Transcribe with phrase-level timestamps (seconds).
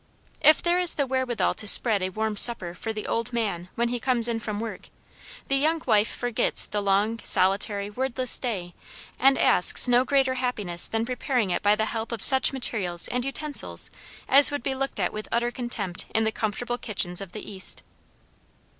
[0.41, 3.89] If there is the wherewithal to spread a warm supper for the "old man" when
[3.89, 4.89] he comes in from work,
[5.47, 8.73] the young wife forgets the long, solitary, wordless day
[9.19, 13.23] and asks no greater happiness than preparing it by the help of such materials and
[13.23, 13.91] utensils
[14.27, 17.83] as would be looked at with utter contempt in the comfortable kitchens of the East.